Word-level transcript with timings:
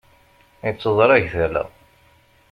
Itteḍṛag 0.69 1.23
tala. 1.33 1.63